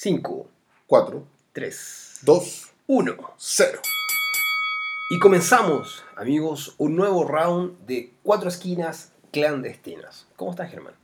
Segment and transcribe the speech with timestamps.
[0.00, 0.46] 5,
[0.86, 3.16] 4, 3, 2, 1.
[3.36, 3.80] 0.
[5.10, 10.26] Y comenzamos, amigos, un nuevo round de cuatro esquinas clandestinas.
[10.36, 10.94] ¿Cómo estás, Germán?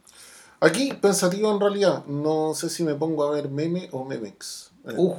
[0.60, 4.70] Aquí, pensativo en realidad, no sé si me pongo a ver meme o memex.
[4.86, 5.18] Eh, Uf.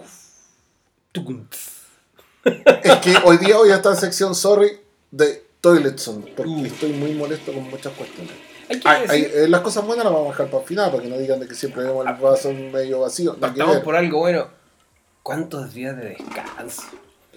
[2.46, 4.80] Es que hoy día voy a estar en sección sorry
[5.12, 6.66] de Toiletson, porque Uh.
[6.66, 8.55] estoy muy molesto con muchas cuestiones.
[8.70, 10.68] Hay que Ay, ay, decir, eh, las cosas buenas las vamos a dejar para el
[10.68, 13.36] final, para que no digan de que siempre vemos el vaso medio vacío.
[13.40, 13.84] ver.
[13.84, 14.48] por algo bueno.
[15.24, 16.84] ¿Cuántos días de descanso?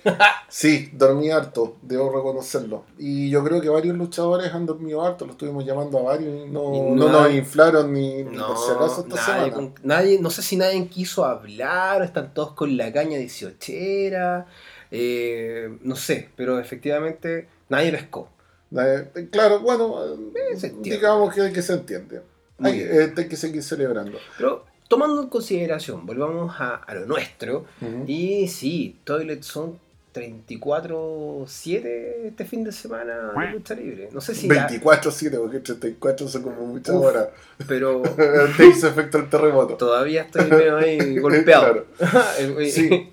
[0.48, 2.84] Sí, dormí harto, debo reconocerlo.
[2.98, 6.48] Y yo creo que varios luchadores han dormido harto, lo estuvimos llamando a varios y
[6.50, 9.52] no, Y no no nos inflaron ni, ni No, por si acaso esta nadie, semana.
[9.52, 14.46] con- nadie- no sé si nadie quiso hablar, están todos con la caña 18era,
[14.90, 18.30] eh, no sé, pero efectivamente nadie pescó.
[18.76, 19.94] Eh, claro, bueno,
[20.34, 20.90] eh, se entiende.
[20.90, 22.22] digamos que, que se entiende.
[22.60, 24.18] Hay, eh, hay que seguir celebrando.
[24.36, 28.04] Pero tomando en consideración, volvamos a, a lo nuestro, Ujú.
[28.06, 29.78] y sí, Toilet son
[30.18, 31.84] 34-7
[32.26, 34.08] este fin de semana de lucha libre.
[34.12, 34.48] No sé si...
[34.48, 37.04] la- 24, 7, porque 34 son como muchas Uf.
[37.04, 37.28] horas.
[37.66, 38.02] pero
[38.56, 39.74] Te hizo efecto el terremoto.
[39.76, 41.86] todavía estoy medio ahí golpeado.
[41.98, 42.60] Claro.
[42.70, 43.10] Sí.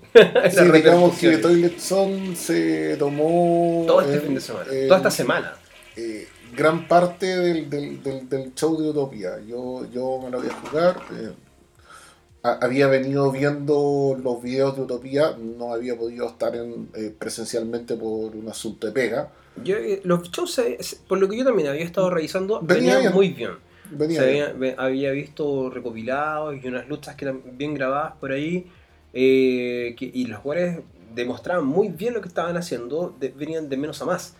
[0.50, 1.38] Sí, digamos que.
[1.38, 3.84] Toilet Son se tomó.
[3.86, 5.54] Todo este eh, fin de semana, eh, toda esta semana.
[5.96, 9.38] eh, gran parte del, del, del, del show de Utopía.
[9.46, 10.96] Yo, yo me lo voy a jugar.
[11.12, 11.30] eh,
[12.54, 18.34] había venido viendo los videos de Utopía, no había podido estar en, eh, presencialmente por
[18.34, 19.30] un asunto de pega.
[19.64, 20.60] Yo, eh, los shows,
[21.08, 23.12] por lo que yo también había estado revisando, Venía venían bien.
[23.14, 23.50] muy bien.
[23.90, 24.74] Venía Se bien.
[24.78, 28.66] había, visto recopilados y unas luchas que eran bien grabadas por ahí.
[29.18, 30.80] eh, que- y los jugadores
[31.14, 34.34] demostraban muy bien lo que estaban haciendo, de- venían de menos a más.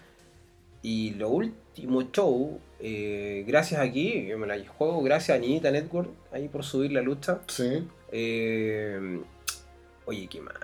[0.82, 6.10] Y lo último show, eh, gracias aquí, yo me la juego, gracias a Ninita Network
[6.32, 7.40] ahí por subir la lucha.
[7.46, 7.86] Sí.
[8.12, 9.20] Eh,
[10.04, 10.54] oye, qué mal.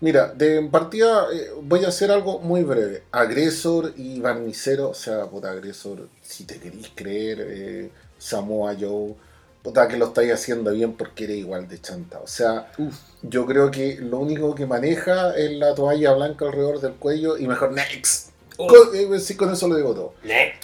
[0.00, 3.02] Mira, de partida eh, voy a hacer algo muy breve.
[3.10, 9.14] Agresor y Barnicero, o sea, puta, Agresor, si te queréis creer, Samoa Joe,
[9.62, 12.20] puta, que lo estáis haciendo bien porque eres igual de chanta.
[12.20, 12.94] O sea, Uf.
[13.22, 17.46] yo creo que lo único que maneja es la toalla blanca alrededor del cuello y
[17.46, 18.30] mejor next.
[18.56, 18.66] Oh.
[18.66, 20.14] Con, sí, con eso lo digo todo.
[20.24, 20.57] Next.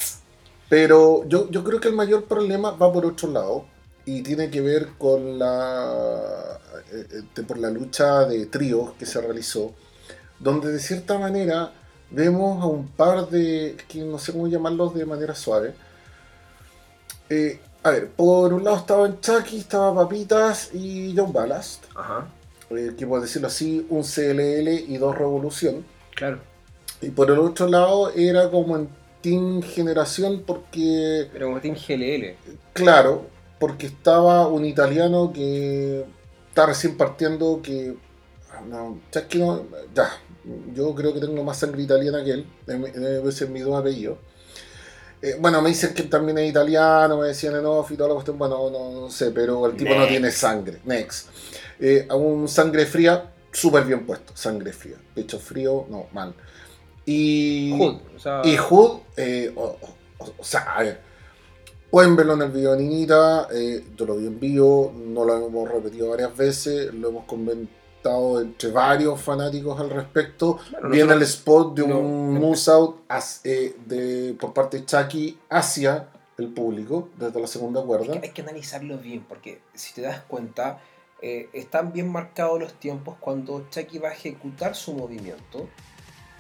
[0.74, 3.64] Pero yo, yo creo que el mayor problema va por otro lado
[4.04, 6.58] y tiene que ver con la,
[6.90, 9.72] eh, eh, por la lucha de tríos que se realizó,
[10.40, 11.70] donde de cierta manera
[12.10, 15.74] vemos a un par de, que no sé cómo llamarlos de manera suave.
[17.30, 22.26] Eh, a ver, por un lado estaban Chucky, estaba Papitas y John Ballast, Ajá,
[22.70, 25.84] eh, que por decirlo así, un CLL y dos Revolución.
[26.16, 26.40] claro.
[27.00, 32.36] Y por el otro lado era como en Team Generación porque Pero como Team GLL.
[32.74, 33.26] Claro,
[33.58, 36.04] porque estaba un italiano que
[36.50, 37.94] está recién partiendo que...
[38.52, 39.64] ah, No, ya, que no-
[39.94, 40.10] ya,
[40.74, 44.18] yo creo que tengo más sangre italiana que él, debe ser mi dos apellidos.
[45.22, 48.14] Eh, bueno, me dicen que también es italiano, me decían en off y toda la
[48.14, 50.80] cuestión, bueno, no, no sé, pero el tipo no tiene sangre.
[50.84, 51.28] Next.
[51.80, 54.96] Eh, a un sangre fría, súper bien puesto, sangre fría.
[55.14, 56.34] Pecho frío, no, mal.
[57.06, 57.72] Y...
[57.78, 59.76] Hood, o sea, Y Hood, eh, o,
[60.18, 61.00] o- o sea, a ver,
[61.90, 65.46] pueden verlo en el video de Ninita, eh, yo lo vi en vivo, no lo
[65.46, 70.58] hemos repetido varias veces, lo hemos comentado entre varios fanáticos al respecto.
[70.90, 72.40] Viene el spot de un no.
[72.40, 77.82] moose out as- eh, de, por parte de Chucky hacia el público, desde la segunda
[77.82, 78.18] cuerda.
[78.20, 80.80] que, hay que analizarlo bien, porque si te das cuenta,
[81.22, 85.68] eh, están bien marcados los tiempos cuando Chucky va a ejecutar su movimiento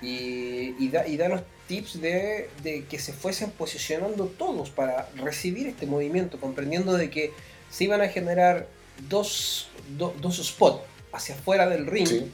[0.04, 5.08] y, y da, y da los tips de, de que se fuesen posicionando todos para
[5.16, 7.32] recibir este movimiento, comprendiendo de que
[7.70, 8.66] se iban a generar
[9.08, 10.82] dos, do- dos spots
[11.12, 12.30] hacia afuera del ring Sí,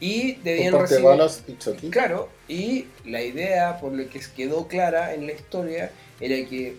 [0.00, 1.04] y debían recibir...
[1.04, 1.88] Balas y.
[1.88, 6.76] Claro, y la idea, por lo que quedó clara en la historia, era que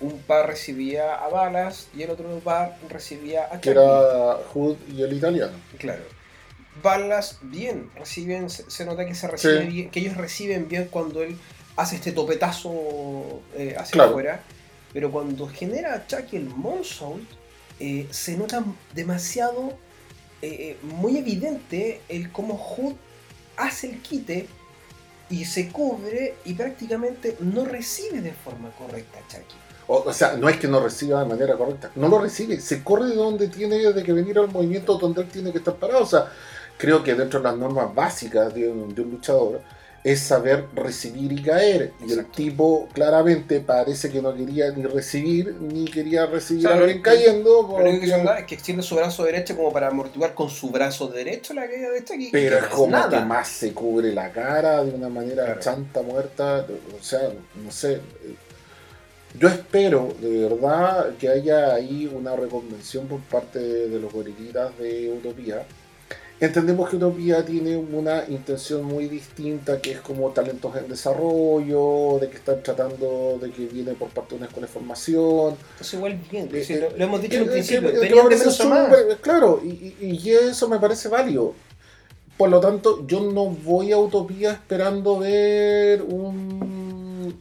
[0.00, 3.78] un par recibía a Balas y el otro par recibía a Que Chucky.
[3.78, 5.56] era Hood y el italiano.
[5.78, 6.02] Claro.
[6.82, 9.66] Balas bien, reciben, se, nota que se recibe Sí.
[9.68, 11.36] bien, que ellos reciben bien cuando él
[11.76, 12.72] hace este topetazo
[13.54, 14.10] eh, hacia Claro.
[14.10, 14.42] afuera,
[14.92, 17.28] pero cuando genera a Chucky el moonsault,
[17.80, 18.64] eh, se nota
[18.94, 19.74] demasiado
[20.42, 22.94] eh, muy evidente el cómo Hood
[23.56, 24.46] hace el quite
[25.30, 29.56] y se cubre y prácticamente no recibe de forma correcta a Chucky.
[29.88, 32.82] O, o sea, no es que no reciba de manera correcta, no lo recibe, se
[32.82, 36.02] corre de donde tiene de que venir al movimiento donde él tiene que estar parado.
[36.02, 36.30] O sea,
[36.76, 39.60] creo que dentro de las normas básicas de un, de un luchador
[40.06, 41.92] es saber recibir y caer.
[42.06, 47.02] Y el tipo claramente parece que no quería ni recibir, ni quería recibir a alguien
[47.02, 47.62] cayendo.
[47.62, 51.08] Lo único que es que extiende su brazo derecho como para amortiguar con su brazo
[51.08, 52.28] derecho la caída de este aquí.
[52.30, 56.64] Pero es como que más se cubre la cara de una manera chanta, muerta.
[56.96, 57.32] O sea,
[57.64, 58.00] no sé.
[59.36, 65.10] Yo espero de verdad que haya ahí una reconvención por parte de los gorilitas de
[65.10, 65.66] Utopía
[66.38, 72.28] Entendemos que Utopía tiene una intención muy distinta, que es como talentos en desarrollo, de
[72.28, 75.56] que están tratando de que viene por parte de una escuela de formación.
[75.72, 77.90] Entonces igual bien, eh, lo, hemos dicho en un principio,
[79.22, 81.54] Claro, y, y, eso me parece válido.
[82.36, 87.34] Por lo tanto, yo no voy a Utopía esperando ver un,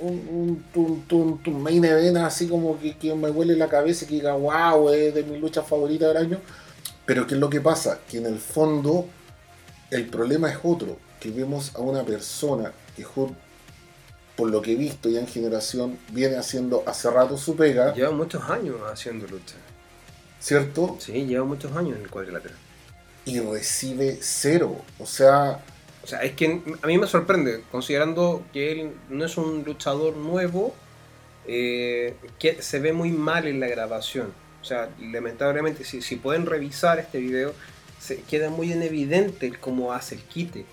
[0.00, 4.14] un, un, un, main event así como que, que me huele la cabeza y que
[4.16, 6.40] diga, wow, es de mi lucha favorita del año
[7.06, 8.00] pero ¿qué es lo que pasa?
[8.08, 9.06] Que en el fondo
[9.90, 13.04] el problema es otro, que vemos a una persona que
[14.36, 17.94] por lo que he visto ya en generación viene haciendo hace rato su pega.
[17.94, 19.54] Lleva muchos años haciendo lucha.
[20.40, 20.96] ¿Cierto?
[20.98, 22.54] Sí, lleva muchos años en el cuadrilátero.
[23.24, 24.82] Y recibe cero.
[24.98, 25.62] O sea...
[26.02, 30.16] O sea, es que a mí me sorprende, considerando que él no es un luchador
[30.16, 30.74] nuevo,
[31.46, 34.32] eh, que se ve muy mal en la grabación.
[34.64, 37.52] O sea, lamentablemente, si, pueden revisar este video,
[38.00, 40.64] se queda muy en evidente cómo hace el quite.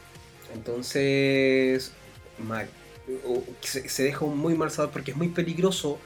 [0.54, 1.92] Entonces,
[2.40, 2.70] mal.
[3.60, 6.00] Se, deja un muy mal sabor porque es muy peligroso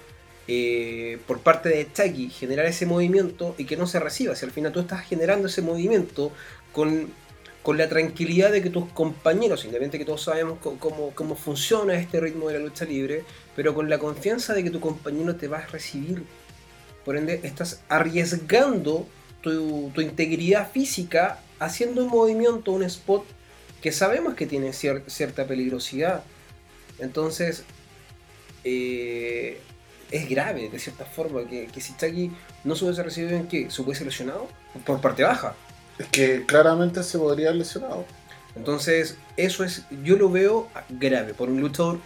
[0.47, 4.35] eh, por parte de Chucky generar ese movimiento y que no se reciba.
[4.35, 6.31] Si al final tú estás generando ese movimiento
[6.71, 7.13] con,
[7.67, 12.57] la tranquilidad de que tus compañeros, independientemente que todos sabemos cómo, funciona este ritmo de
[12.57, 13.23] la lucha libre,
[13.55, 16.23] pero con la confianza de que tu compañero te va a recibir
[17.05, 19.07] por ende, estás arriesgando
[19.41, 23.23] tu, integridad física haciendo un movimiento, un spot
[23.81, 26.23] que sabemos que tiene cierta peligrosidad.
[26.97, 27.63] Entonces,
[28.63, 29.61] eh,
[30.09, 32.31] es grave de cierta forma que, que si Chucky
[32.63, 34.47] no se hubiese recibido en que se hubiese lesionado
[34.85, 35.55] por parte baja.
[35.99, 38.05] Es que claramente se podría haber lesionado.
[38.55, 41.99] Entonces, eso es, yo lo veo grave por un luchador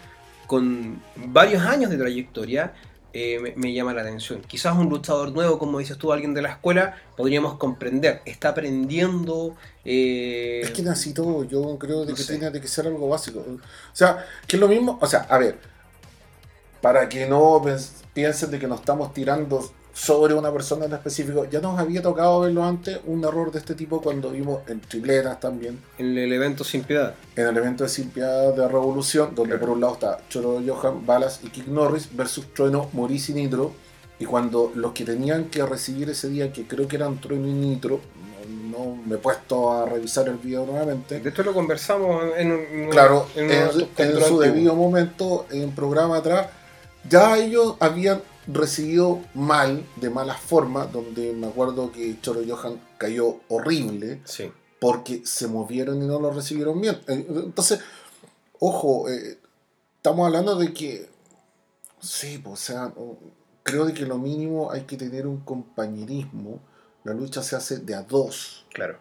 [0.47, 2.73] con varios años de trayectoria
[3.13, 4.41] eh, me, llama la atención.
[4.41, 8.21] Quizás un luchador nuevo, como dices tú, alguien de la escuela, podríamos comprender.
[8.25, 9.55] Está aprendiendo.
[9.83, 13.39] Eh, es que necesito, yo creo de que tiene que ser algo básico.
[13.39, 14.99] O sea, que es lo mismo.
[15.01, 15.57] O sea, a ver,
[16.81, 17.61] para que no
[18.13, 21.45] piensen de que nos estamos tirando sobre una persona en específico.
[21.51, 25.41] Ya nos había tocado verlo antes, un error de este tipo cuando vimos en tripletas
[25.41, 25.77] también.
[25.97, 27.15] En el evento Sin Piedad.
[27.35, 31.05] En el evento de Sin Piedad de Revolución, donde por un lado está Choro Johan,
[31.05, 33.73] Balas y Kick Norris versus Trueno, Maurice y Nitro.
[34.19, 37.53] Y cuando los que tenían que recibir ese día, que creo que eran Trueno y
[37.53, 37.99] Nitro,
[38.71, 41.19] no, me he puesto a revisar el video nuevamente.
[41.19, 46.47] De esto lo conversamos en, un claro, en, en su debido momento, en programa atrás,
[47.09, 53.39] ya ellos habían recibido mal, de mala forma, donde me acuerdo que Choro Johan cayó
[53.47, 54.21] horrible,
[54.79, 56.99] porque se movieron y no lo recibieron bien.
[57.07, 57.79] Eh, entonces,
[58.59, 59.37] ojo, eh,
[59.97, 61.09] estamos hablando de que,
[61.99, 62.93] sí, pues, o sea,
[63.63, 66.59] creo de que lo mínimo hay que tener un compañerismo.
[67.03, 68.65] La lucha se hace de a dos.
[68.73, 68.97] Claro.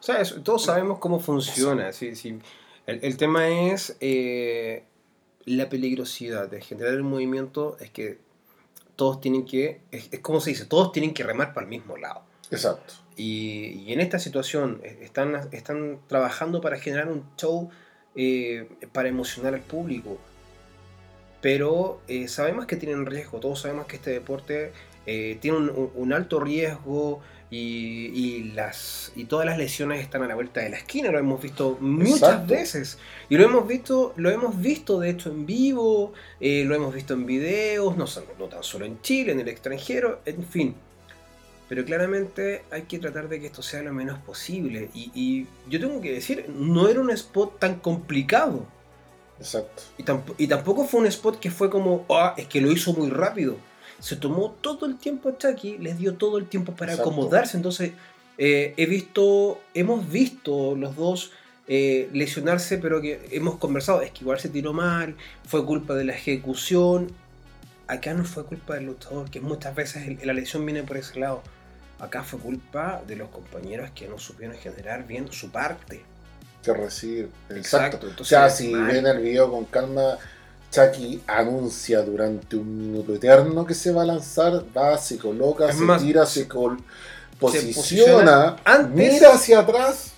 [0.00, 1.92] O sea, todos sabemos cómo funciona.
[1.92, 2.38] Sí, sí.
[2.86, 4.84] El, tema es eh,
[5.46, 7.78] la peligrosidad de generar el movimiento.
[7.80, 8.18] Es que
[8.96, 12.22] todos tienen que, es, como se dice, todos tienen que remar para el mismo lado.
[12.50, 12.94] Exacto.
[13.16, 17.70] Y, en esta situación eh, están, están trabajando para generar un show
[18.16, 20.18] eh, para emocionar al público.
[21.40, 24.72] Pero eh, sabemos que tienen riesgo, todos sabemos que este deporte
[25.04, 27.20] tiene un, alto riesgo
[27.56, 31.40] y, las, y todas las lesiones están a la vuelta de la esquina, lo hemos
[31.40, 32.98] visto muchas veces.
[33.28, 37.14] Y lo hemos visto, lo hemos visto de hecho en vivo, eh, lo hemos visto
[37.14, 38.06] en videos, no,
[38.38, 40.74] no tan solo en Chile, en el extranjero, en fin.
[41.68, 44.90] Pero claramente hay que tratar de que esto sea lo menos posible.
[44.94, 48.66] Y, yo tengo que decir, no era un spot tan complicado.
[49.38, 49.82] Exacto.
[49.98, 53.10] Y, y tampoco fue un spot que fue como, ah, es que lo hizo muy
[53.10, 53.56] rápido
[54.04, 57.56] se tomó todo el tiempo a Chucky, les dio todo el tiempo para acomodarse.
[57.56, 57.92] Entonces,
[58.36, 61.32] eh, he visto, hemos visto los dos
[61.68, 66.04] eh, lesionarse, pero que hemos conversado, es que igual se tiró mal, fue culpa de
[66.04, 67.12] la ejecución.
[67.86, 71.42] Acá no fue culpa del luchador, que muchas veces la lesión viene por ese lado.
[71.98, 76.02] Acá fue culpa de los compañeros que no supieron generar bien su parte.
[76.62, 77.30] Que recibir.
[77.48, 78.10] Exacto.
[78.18, 80.18] o sea, si ven el video con calma,
[80.74, 85.86] Chucky anuncia durante un minuto eterno que se va a lanzar, va, se coloca, se
[86.04, 86.48] tira, se,
[87.38, 88.56] posiciona,
[88.92, 90.12] mira hacia atrás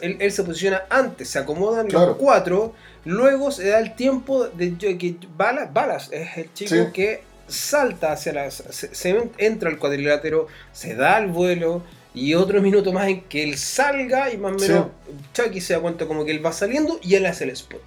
[0.00, 2.08] él, él se posiciona antes, se acomodan Claro.
[2.08, 6.92] los cuatro, luego se da el tiempo de que Balas, Balas es el chico Sí.
[6.92, 8.54] que salta hacia las.
[8.70, 11.82] Se, se entra al cuadrilátero, se da el vuelo.
[12.14, 14.68] Y otro minuto más en que él salga y más o Sí.
[14.72, 14.86] menos
[15.34, 17.82] Chucky se da cuenta como que él va saliendo y él hace el spot.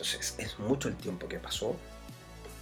[0.00, 1.76] Entonces es mucho el tiempo que pasó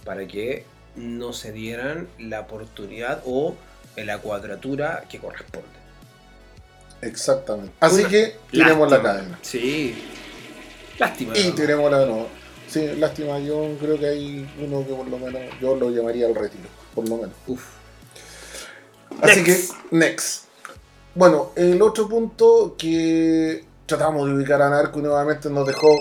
[0.03, 0.65] para que
[0.97, 3.55] no se dieran la oportunidad o
[3.95, 5.69] la cuadratura que corresponde.
[7.01, 7.71] Exactamente.
[7.79, 9.39] Así Una que tenemos la cadena.
[9.41, 10.03] Sí.
[10.97, 11.37] Lástima.
[11.37, 11.55] Y ¿no?
[11.55, 12.27] tenemos la de nuevo.
[12.67, 16.35] Sí, lástima, yo creo que hay uno que por lo menos yo lo llamaría al
[16.35, 17.35] retiro, por lo menos.
[17.47, 17.63] Uf.
[19.21, 19.71] Así Next.
[19.71, 20.43] que, next.
[21.15, 25.97] Bueno, el otro punto que tratamos de ubicar a Narco nuevamente nos dejó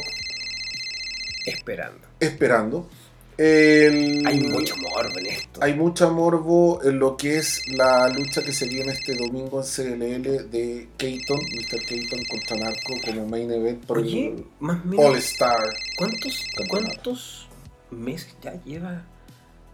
[1.49, 2.07] Esperando.
[2.21, 2.88] esperando.
[3.37, 5.61] El- Hay mucho morbo en esto.
[5.62, 9.67] hay mucha morbo en lo que es la lucha que se viene este domingo en
[9.67, 11.87] CLL de Keaton, Mr.
[11.87, 15.17] Keaton contra Narco como main event por Oye, el más o All menos.
[15.25, 15.61] Star.
[15.97, 16.45] ¿Cuántos.
[16.69, 17.49] ¿Cuántos
[17.93, 19.05] meses ya lleva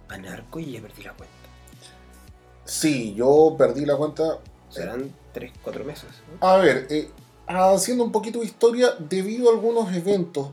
[0.08, 1.34] a Narco y ya perdí la cuenta?
[2.66, 4.38] Sí, yo perdí la cuenta.
[4.68, 6.04] Serán 3, 4 meses.
[6.40, 6.46] ¿no?
[6.46, 7.08] A ver, eh,
[7.46, 10.50] haciendo un poquito de historia, debido a algunos eventos,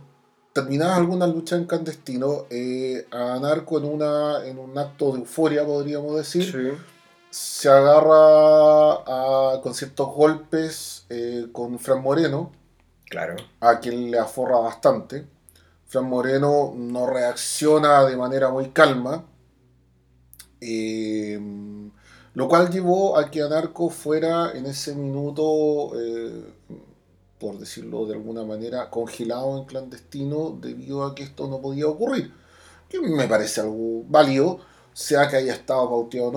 [0.53, 5.65] terminadas algunas luchas en clandestino, eh, a Narco en, una, en un acto de euforia,
[5.65, 6.77] podríamos decir,
[7.29, 8.93] se agarra
[9.55, 12.51] a- con ciertos golpes eh, con Fran Moreno,
[13.09, 13.35] Claro.
[13.59, 15.25] a quien le aforra bastante.
[15.85, 19.25] Fran Moreno no reacciona de manera muy calma,
[20.61, 21.39] eh,
[22.33, 25.91] lo cual llevó a que Anarco fuera en ese minuto,
[27.41, 32.31] por decirlo de alguna manera, congelado en clandestino debido a que esto no podía ocurrir.
[32.87, 34.59] Que me parece algo válido,
[34.93, 36.31] sea que haya estado pauteado o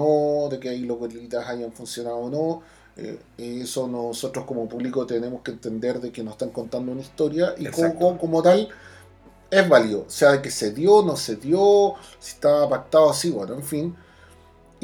[0.45, 2.63] no, de que ahí los guerrilitas hayan funcionado o no.
[2.97, 7.55] eh, eso nosotros como público tenemos que entender de que nos están contando una historia
[7.59, 8.69] y como, como tal
[9.51, 10.05] es válido.
[10.09, 13.97] Sea de que se dio, no se dio, si estaba pactado así, bueno, en fin.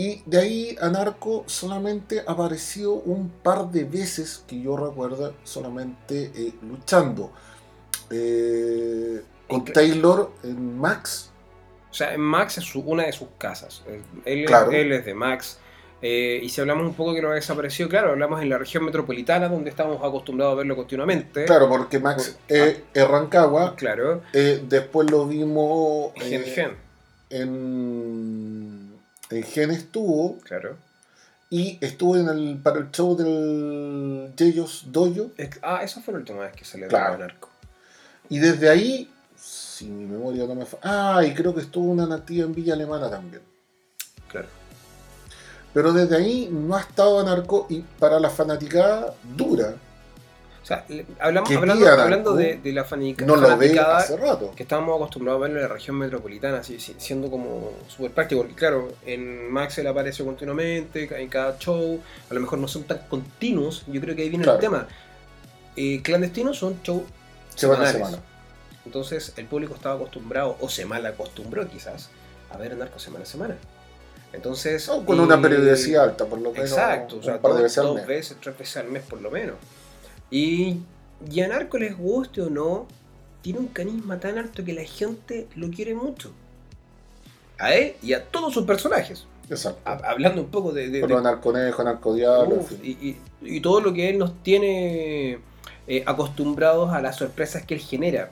[0.00, 6.52] Y de ahí Anarco solamente apareció un par de veces que yo recuerdo solamente eh,
[6.62, 7.30] luchando.
[8.10, 11.30] Eh, con Taylor en Max.
[11.90, 13.82] O sea, Max es su- una de sus casas.
[14.24, 14.70] Él, Claro.
[14.70, 15.58] él es de Max.
[16.02, 18.84] Eh, y si hablamos un poco que lo ha desaparecido, claro, hablamos en la región
[18.86, 21.44] metropolitana, donde estamos acostumbrados a verlo continuamente.
[21.44, 23.74] Claro, porque Max Por- es es Rancagua.
[23.76, 24.22] Claro.
[24.32, 26.70] Eh, después lo vimos Gen, eh, gen,
[27.28, 28.79] en,
[29.30, 30.76] en Gen estuvo claro.
[31.50, 35.30] y estuvo en el, para el show del Yeyos Dojo
[35.62, 37.14] Ah, esa fue la última vez que se le Claro.
[37.14, 37.48] a Narco.
[38.28, 42.06] y desde ahí, si mi memoria no me falla, ah, y creo que estuvo una
[42.06, 43.42] nativa en Villa Alemana también.
[44.28, 44.48] Claro.
[45.72, 49.74] Pero desde ahí no ha estado Anarco y para la fanaticada dura,
[50.70, 50.84] sea,
[51.18, 54.52] hablamos, hablando, hablando de, de la fanica- no lo ve hace rato.
[54.54, 58.42] que estábamos acostumbrados a verlo en la región metropolitana, así, siendo como súper práctico.
[58.42, 62.00] Porque claro, en Max él aparece continuamente, en cada show,
[62.30, 64.58] a lo mejor no son tan continuos, yo creo que ahí viene Claro.
[64.58, 64.88] el tema.
[65.76, 67.02] Eh, clandestinos son shows
[67.54, 68.18] Semana a semana.
[68.86, 72.10] Entonces el público estaba acostumbrado, o se mal acostumbró quizás,
[72.50, 73.56] a ver a Narco semana a semana.
[74.32, 74.86] Entonces.
[74.88, 76.70] No, con una eh, periodicidad alta, por lo menos.
[76.70, 78.06] Exacto, o sea, un par de dos, veces al dos mes.
[78.06, 79.56] veces, tres veces al mes por lo menos.
[80.30, 80.76] Y,
[81.30, 82.86] y a Narco les guste o no,
[83.42, 86.32] tiene un carisma tan alto que la gente lo quiere mucho.
[87.58, 89.26] A él y a todos sus personajes.
[89.50, 89.80] Exacto.
[89.84, 94.08] Ha- hablando un poco de, de- de- narconejo, narcodiablo, y, y- y todo lo que
[94.08, 95.38] él nos tiene
[95.88, 98.30] eh, acostumbrados a las sorpresas que él genera.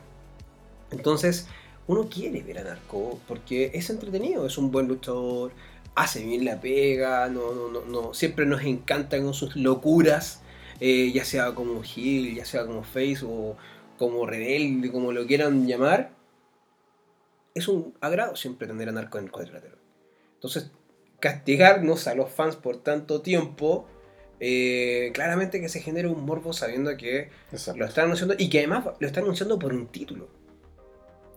[0.90, 1.46] Entonces,
[1.88, 5.50] uno quiere ver a Narco porque es entretenido, es un buen luchador,
[5.94, 10.40] hace bien la pega, no, no, no, no- siempre nos encanta con sus locuras,
[10.80, 13.56] eh, ya sea como Gil, ya sea como Face o
[13.98, 16.12] como Rebelde, como lo quieran llamar.
[17.54, 19.76] Es un agrado siempre tener a Narco en el cuadrilátero.
[20.34, 20.70] Entonces,
[21.20, 23.86] castigarnos a los fans por tanto tiempo,
[24.40, 27.80] eh, claramente que se genera un morbo sabiendo que Exacto.
[27.80, 30.28] lo están anunciando y que además lo están anunciando por un título.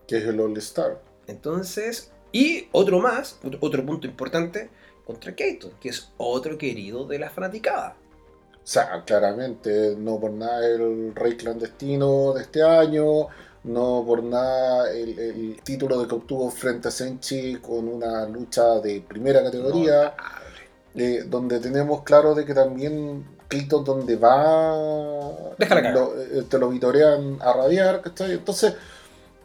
[0.08, 1.02] Que es el All Star.
[1.28, 4.70] Entonces, y otro más, otro, punto importante,
[5.06, 7.98] contra Keaton, que es otro querido de la fanaticada.
[8.64, 13.28] O sea, claramente, no por nada el rey clandestino de este año,
[13.64, 18.80] no por nada el, el título de que obtuvo frente a Senchi con una lucha
[18.80, 20.14] de primera categoría,
[20.96, 25.56] eh, donde tenemos claro de que también Keaton donde va,
[25.92, 28.34] lo- eh, te lo vitorean a rabiar, ¿cachai?
[28.34, 28.76] Entonces,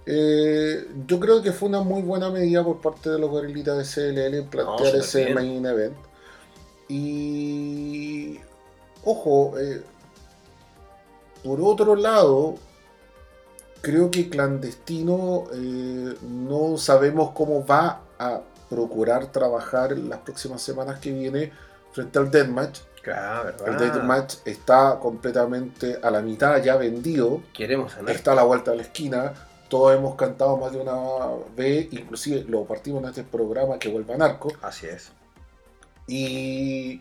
[0.06, 3.84] eh, yo creo que fue una muy buena medida por parte de los gorilitas de
[3.84, 5.34] CLL plantear ese bien.
[5.34, 5.96] main event.
[6.88, 8.40] Y
[9.06, 9.82] ojo, eh,
[11.42, 12.56] por otro lado,
[13.80, 20.98] creo que clandestino eh, no sabemos cómo va a procurar trabajar en las próximas semanas
[20.98, 21.52] que viene
[21.92, 22.80] frente al Deathmatch.
[23.00, 27.42] Claro, El Deathmatch está completamente a la mitad ya vendido.
[27.52, 28.12] Queremos ganar.
[28.12, 29.32] Está a la vuelta de la esquina.
[29.68, 30.96] Todos hemos cantado más de una
[31.56, 34.52] vez, inclusive lo partimos en este programa que vuelva a Narco.
[34.62, 35.12] Así es.
[36.08, 37.00] Y,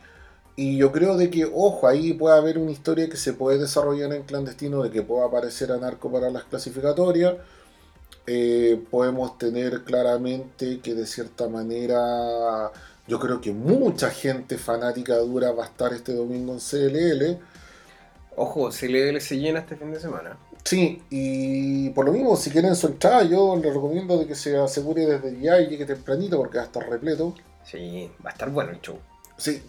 [0.56, 4.14] y yo creo de que, ojo, ahí puede haber una historia que se puede desarrollar
[4.14, 7.36] en clandestino, de que pueda aparecer a Narco para las clasificatorias.
[8.28, 12.72] Eh, podemos tener claramente que de cierta manera
[13.08, 17.38] yo creo que mucha gente fanática dura va a estar este domingo en CLL.
[18.38, 20.38] Ojo, CLL se llena este fin de semana.
[20.64, 24.58] Sí, y por lo mismo, si quieren su entrada, yo les recomiendo de que se
[24.58, 27.36] asegure desde ya y llegue tempranito porque va a estar repleto.
[27.64, 28.98] Sí, va a estar bueno el show.
[29.38, 29.62] Sí,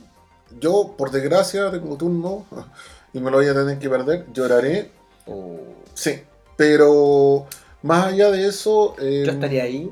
[0.60, 2.44] yo por desgracia tengo turno
[3.12, 4.90] y me lo voy a tener que perder, lloraré.
[5.26, 5.58] Uh,
[5.94, 6.20] Sí,
[6.56, 7.46] pero
[7.82, 8.94] más allá de eso...
[8.98, 9.90] eh, yo estaría ahí.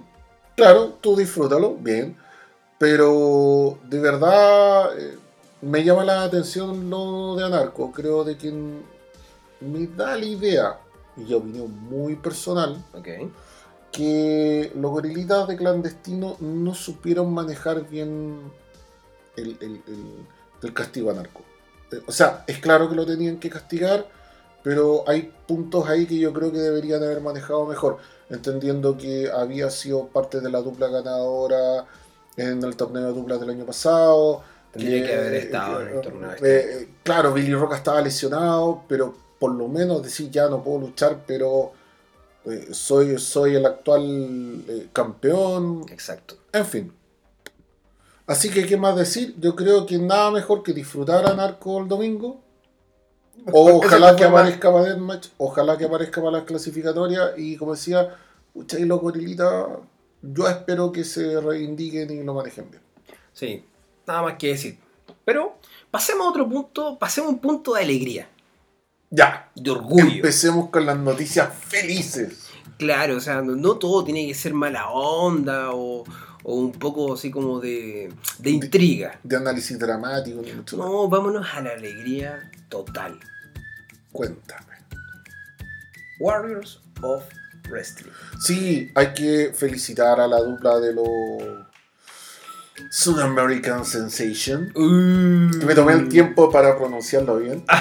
[0.56, 2.16] Claro, tú disfrútalo, bien.
[2.78, 5.16] Pero de verdad eh,
[5.62, 7.90] me llama la atención lo de Anarco.
[7.92, 8.82] Creo de que n-
[9.60, 10.78] me da la idea,
[11.16, 12.84] y opinión muy personal,
[13.92, 18.40] que los gorilitas de clandestino no supieron manejar bien
[19.36, 20.26] el, el- el-
[20.64, 21.42] el castigo a narco.
[21.92, 24.06] Eh, O sea, es claro que lo tenían que castigar,
[24.62, 27.98] pero hay puntos ahí que yo creo que deberían haber manejado mejor,
[28.30, 31.86] entendiendo que había sido parte de la dupla ganadora
[32.36, 34.42] en el torneo de duplas del año pasado.
[34.72, 38.00] Tendría que haber eh, estado en el eh, torneo este eh, claro, Billy Roca estaba
[38.00, 41.72] lesionado, pero por lo menos decir ya no puedo luchar, pero
[42.46, 46.36] eh, soy, soy el actual campeón, Exacto.
[46.52, 46.92] en fin.
[48.26, 49.34] Así que, ¿qué más decir?
[49.38, 52.40] Yo creo que nada mejor que disfrutar a Narco el domingo.
[53.52, 57.32] O ojalá que aparezca para Deathmatch, ojalá que aparezca para las clasificatorias.
[57.36, 58.16] Y como decía,
[58.54, 59.66] pucha, y los gorilitas,
[60.22, 62.82] yo espero que se reivindiquen y lo manejen bien.
[63.34, 63.64] Sí,
[64.06, 64.78] nada más que decir.
[65.26, 65.58] Pero
[65.90, 68.28] pasemos a otro punto, pasemos a un punto de alegría,
[69.10, 70.06] Ya, de orgullo.
[70.06, 72.48] empecemos con las noticias felices.
[72.78, 76.04] Claro, o sea, no, no todo tiene que ser mala onda o,
[76.44, 79.18] o un poco así como de, de intriga.
[79.22, 80.76] De análisis dramático, mucho.
[80.76, 83.18] No, vámonos a la alegría total.
[84.12, 84.74] Cuéntame.
[86.20, 87.24] Warriors of
[87.68, 88.12] Wrestling.
[88.40, 91.66] Sí, hay que felicitar a la dupla de los
[92.90, 94.70] South American Sensation.
[94.74, 97.64] Que me tomé el tiempo para pronunciarlo bien.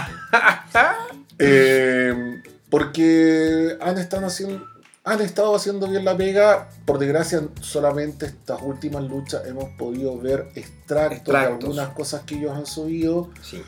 [1.39, 4.72] Eh, porque han estado haciendo.
[5.05, 6.69] Han estado haciendo bien la pega.
[6.85, 11.59] Por desgracia, solamente estas últimas luchas hemos podido ver extractos, Extractos.
[11.59, 13.29] de algunas cosas que ellos han subido.
[13.41, 13.61] Sí,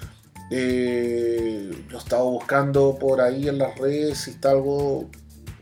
[0.51, 4.19] Eh, lo he estado buscando por ahí en las redes.
[4.19, 5.09] Si está algo,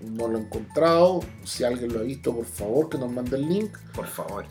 [0.02, 1.22] no lo he encontrado.
[1.46, 3.76] Si alguien lo ha visto, por favor, que nos mande el link.
[3.96, 4.46] por favor.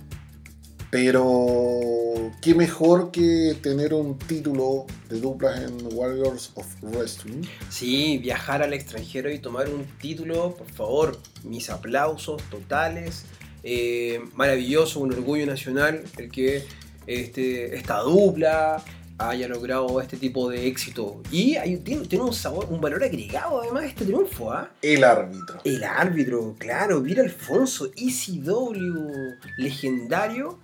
[0.92, 7.44] Pero qué mejor que tener un título de duplas en Warriors of Wrestling.
[7.70, 13.24] Sí, viajar al extranjero y tomar un título, por favor, mis aplausos totales.
[13.62, 16.62] Eh, maravilloso, un orgullo nacional el que
[17.06, 18.84] este, esta dupla
[19.18, 21.22] haya logrado este tipo de éxito.
[21.30, 24.70] Y hay- tiene, tiene un sabor, un valor agregado además este triunfo, ¿ah?
[24.82, 25.60] El árbitro.
[25.64, 30.58] El árbitro, claro, Vira Alfonso, ECW legendario,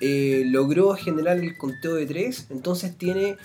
[0.00, 3.36] eh, logró generar el conteo de tres, entonces tiene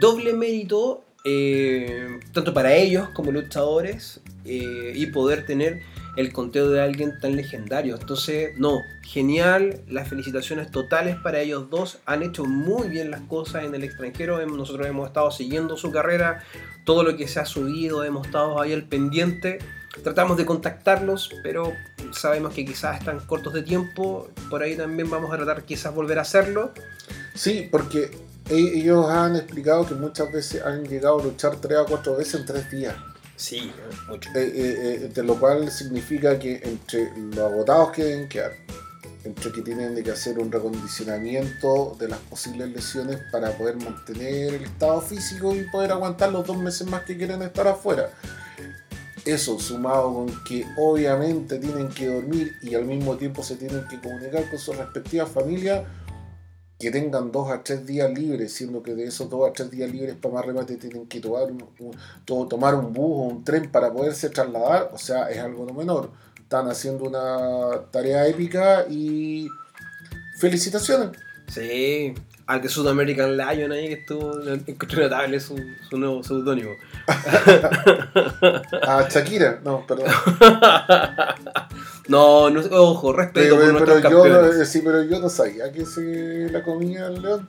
[0.00, 5.80] doble mérito, eh, tanto para ellos como luchadores, eh, y poder tener
[6.16, 7.96] el conteo de alguien tan legendario.
[8.00, 13.64] Entonces, no, genial, las felicitaciones totales para ellos dos, han hecho muy bien las cosas
[13.64, 16.42] en el extranjero, nosotros hemos estado siguiendo su carrera,
[16.84, 19.58] todo lo que se ha subido, hemos estado ahí al pendiente.
[20.02, 21.72] Tratamos de contactarlos, pero
[22.12, 24.28] sabemos que quizás están cortos de tiempo.
[24.50, 26.72] Por ahí también vamos a tratar quizás volver a hacerlo.
[27.34, 28.10] Sí, porque
[28.50, 32.40] e- ellos han explicado que muchas veces han llegado a luchar tres o cuatro veces
[32.40, 32.94] en tres días.
[33.36, 33.70] Sí,
[34.08, 34.30] mucho.
[34.30, 38.52] Eh, eh, eh, de lo cual significa que entre los agotados que deben quedar,
[39.24, 44.64] entre que tienen que hacer un recondicionamiento de las posibles lesiones para poder mantener el
[44.64, 48.10] estado físico y poder aguantar los dos meses más que quieren estar afuera.
[49.24, 54.00] Eso sumado con que obviamente tienen que dormir y al mismo tiempo se tienen que
[54.00, 55.82] comunicar con sus respectivas familias,
[56.78, 59.90] que tengan dos a tres días libres, siendo que de esos dos a tres días
[59.90, 63.44] libres para más remate tienen que tomar un, un- to- tomar un bus o un
[63.44, 66.10] tren para poderse trasladar, o sea, es algo no menor.
[66.38, 69.48] Están haciendo una tarea épica y
[70.38, 71.10] felicitaciones.
[71.48, 72.14] Sí,
[72.46, 74.40] al de South American Lion ahí que estuvo.
[74.66, 75.56] Encontré notable su,
[75.88, 76.70] su nuevo seudónimo.
[78.82, 80.06] A Shakira, no, perdón.
[82.08, 84.58] no, no, ojo, respeto Pero, por pero nuestros yo, campeones.
[84.58, 87.48] no- sí, pero yo no sabía que se la comía el león.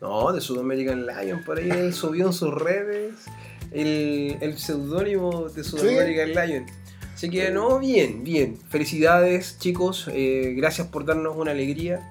[0.00, 3.14] No, de South American Lion, por ahí él subió en sus redes
[3.72, 5.88] el, el seudónimo de South Sí.
[5.88, 6.66] American Lion.
[7.14, 8.58] Así que no, bien, bien.
[8.68, 12.10] Felicidades chicos, eh, gracias por darnos una alegría.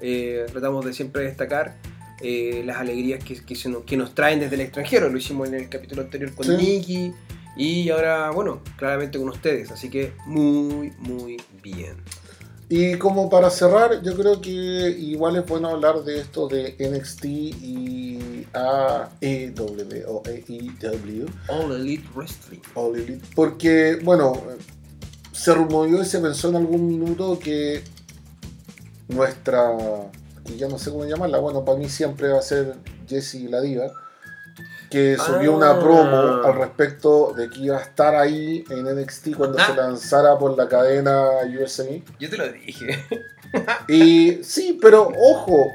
[0.00, 1.76] Eh, tratamos de siempre destacar
[2.22, 5.08] eh, las alegrías que, que, se nos, que nos traen desde el extranjero.
[5.10, 6.56] Lo hicimos en el capítulo anterior con Sí.
[6.56, 7.12] Nicky
[7.56, 9.70] y ahora, bueno, claramente con ustedes.
[9.70, 11.96] Así que muy, muy bien.
[12.68, 17.24] Y como para cerrar, yo creo que igual es bueno hablar de esto de NXT
[17.24, 22.58] y AEW o AEW, All Elite Wrestling.
[22.74, 24.42] All Elite, porque, bueno,
[25.32, 27.84] se rumoreó y se pensó en algún minuto que
[29.06, 29.70] nuestra,
[30.46, 32.74] y ya no sé cómo llamarla, bueno, para mí siempre va a ser
[33.06, 33.92] Jessie la Diva,
[34.96, 35.56] que subió Ah.
[35.56, 40.38] una promo al respecto de que iba a estar ahí en NXT cuando se lanzara
[40.38, 41.84] por la cadena USA.
[42.18, 43.04] Yo te lo dije.
[43.88, 45.66] Y sí, pero ojo,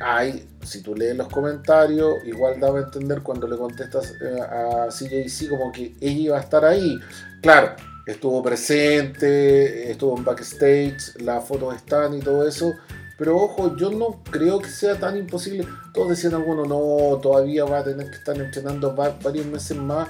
[0.00, 4.86] hay, si tú lees los comentarios, igual daba a entender cuando le contestas eh, a
[4.88, 6.98] CJC como que ella iba a estar ahí.
[7.42, 7.74] Claro,
[8.06, 12.72] estuvo presente, estuvo en backstage, las fotos están y todo eso.
[13.18, 15.66] Pero ojo, yo no creo que sea tan imposible.
[15.94, 20.08] Todos decían algunos, no, todavía va a tener que estar entrenando va- varios meses más.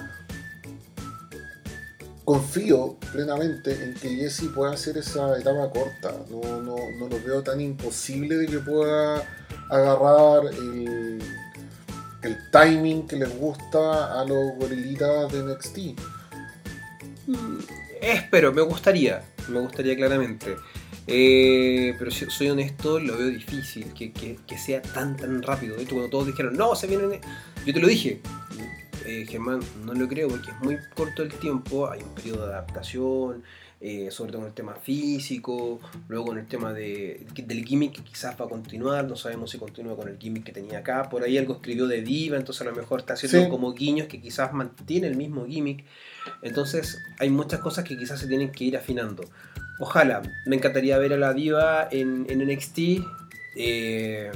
[2.24, 6.12] Confío plenamente en que Jesse pueda hacer esa etapa corta.
[6.28, 9.22] No, no, no lo veo tan imposible de que pueda
[9.70, 11.20] agarrar el,
[12.22, 15.78] el timing que les gusta a los gorilitas de NXT.
[17.28, 17.58] Mm,
[18.00, 20.56] Espero, me gustaría, me gustaría claramente.
[21.06, 25.76] Eh, pero soy honesto, lo veo difícil que, que- que sea tan tan rápido.
[25.76, 27.20] De hecho, cuando todos dijeron, no, se vienen.
[27.64, 28.20] Yo te lo dije,
[29.04, 32.52] eh, Germán, no lo creo porque es muy corto el tiempo, hay un periodo de
[32.54, 33.44] adaptación,
[33.80, 38.02] eh, sobre todo con el tema físico, luego con el tema de, del gimmick que
[38.02, 41.22] quizás va a continuar, no sabemos si continúa con el gimmick que tenía acá, por
[41.22, 43.48] ahí algo escribió de Diva, entonces a lo mejor está haciendo Sí.
[43.50, 45.84] como guiños que quizás mantiene el mismo gimmick.
[46.42, 49.24] Entonces hay muchas cosas que quizás se tienen que ir afinando.
[49.78, 52.78] Ojalá, me encantaría ver a la diva en, en NXT.
[53.56, 54.30] eh,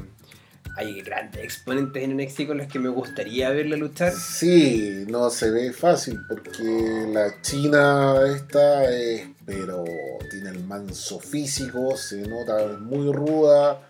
[0.76, 4.12] hay grandes exponentes en NXT con los que me gustaría verla luchar.
[4.12, 9.84] Sí, no se ve fácil porque la China esta es, pero
[10.30, 13.80] tiene el manso físico, se nota muy ruda.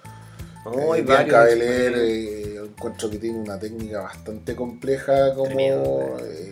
[0.64, 6.18] No, Eh, Bianca Belair, eh, encuentro que tiene una técnica bastante compleja como...
[6.24, 6.50] Eh,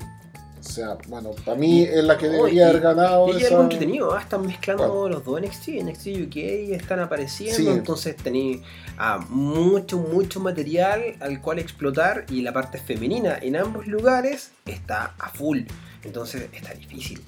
[0.69, 3.29] o sea, bueno, para mí es la que debería y- haber ganado.
[3.33, 6.37] Y esa- algo entretenido, ah, están mezclando los dos NXT, NXT UK
[6.75, 7.69] están apareciendo, Sí.
[7.69, 8.61] entonces tenéis
[8.99, 15.15] ah, mucho, mucho material al cual explotar y la parte femenina en ambos lugares está
[15.19, 15.61] a full,
[16.05, 17.23] entonces está difícil,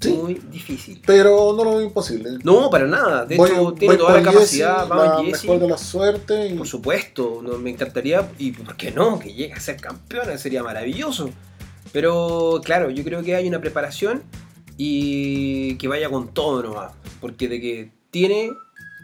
[0.00, 0.10] Sí.
[0.12, 1.02] muy difícil.
[1.06, 2.30] Pero no lo veo imposible.
[2.44, 5.78] No, para nada, de Voy- hecho tiene toda la capacidad, vamos la mejor de la
[5.78, 9.76] suerte y Por supuesto, no, me encantaría, y por qué no, que llegue a ser
[9.80, 11.30] campeona, sería maravilloso.
[11.92, 14.22] Pero claro, yo creo que hay una preparación
[14.76, 18.52] y que vaya con todo nomás, porque de que tiene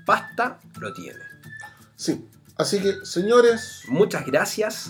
[0.06, 1.18] pasta, lo tiene.
[1.96, 2.24] sí.
[2.56, 4.88] Así que, señores, Muchas gracias.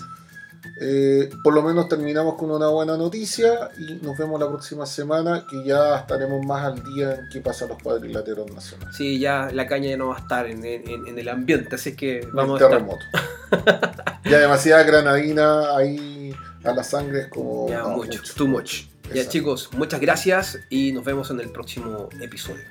[0.81, 5.47] Eh, por lo menos terminamos con una buena noticia y nos vemos la próxima semana
[5.49, 8.95] que ya estaremos más al día en qué pasa los cuadriláteros nacionales.
[8.95, 11.95] Sí, ya la caña ya no va a estar en, en- en el ambiente, así
[11.95, 12.85] que vamos el a estar.
[12.87, 13.05] terremoto.
[14.29, 16.14] ya demasiada granadina ahí
[16.65, 17.69] a la sangre es como...
[17.69, 18.85] Ya no, mucho, too much.
[19.13, 22.63] Ya chicos, muchas gracias y nos vemos en el próximo episodio.